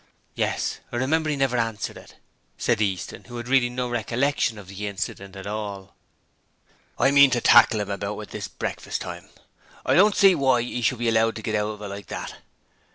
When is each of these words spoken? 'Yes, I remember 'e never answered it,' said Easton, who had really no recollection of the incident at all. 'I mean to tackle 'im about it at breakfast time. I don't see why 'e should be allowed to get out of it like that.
'Yes, 0.33 0.79
I 0.91 0.95
remember 0.95 1.29
'e 1.29 1.35
never 1.35 1.57
answered 1.57 1.95
it,' 1.95 2.15
said 2.57 2.81
Easton, 2.81 3.25
who 3.25 3.37
had 3.37 3.47
really 3.47 3.69
no 3.69 3.87
recollection 3.87 4.57
of 4.57 4.67
the 4.67 4.87
incident 4.87 5.35
at 5.35 5.45
all. 5.45 5.93
'I 6.97 7.11
mean 7.11 7.29
to 7.29 7.39
tackle 7.39 7.81
'im 7.81 7.91
about 7.91 8.19
it 8.19 8.33
at 8.47 8.57
breakfast 8.57 8.99
time. 9.01 9.29
I 9.85 9.93
don't 9.93 10.15
see 10.17 10.33
why 10.33 10.61
'e 10.61 10.81
should 10.81 10.97
be 10.97 11.07
allowed 11.07 11.35
to 11.35 11.43
get 11.43 11.53
out 11.53 11.73
of 11.75 11.81
it 11.83 11.87
like 11.87 12.07
that. 12.07 12.33